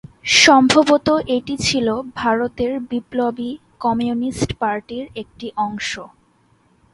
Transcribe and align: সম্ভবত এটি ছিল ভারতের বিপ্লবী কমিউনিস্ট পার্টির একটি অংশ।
সম্ভবত 0.39 1.07
এটি 1.35 1.55
ছিল 1.67 1.87
ভারতের 2.15 2.71
বিপ্লবী 2.89 3.51
কমিউনিস্ট 3.83 4.49
পার্টির 4.61 5.05
একটি 5.21 5.47
অংশ। 5.65 5.91